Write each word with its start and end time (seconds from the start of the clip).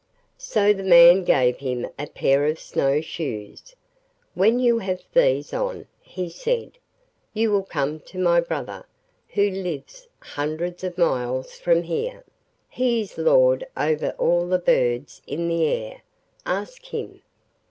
So 0.39 0.73
the 0.73 0.81
man 0.81 1.23
gave 1.23 1.57
him 1.57 1.87
a 1.99 2.07
pair 2.07 2.47
of 2.47 2.57
snow 2.59 3.01
shoes. 3.01 3.75
'When 4.33 4.57
you 4.59 4.79
have 4.79 5.03
these 5.13 5.53
on,' 5.53 5.85
he 6.01 6.27
said, 6.27 6.79
'you 7.35 7.51
will 7.51 7.61
come 7.65 7.99
to 7.99 8.17
my 8.17 8.39
brother, 8.41 8.87
who 9.27 9.47
lives 9.51 10.07
hundreds 10.19 10.83
of 10.83 10.97
miles 10.97 11.53
from 11.59 11.83
here; 11.83 12.23
he 12.67 13.01
is 13.01 13.19
Lord 13.19 13.63
over 13.77 14.15
all 14.17 14.47
the 14.47 14.57
birds 14.57 15.21
in 15.27 15.47
the 15.47 15.65
air—ask 15.67 16.83
him. 16.85 17.21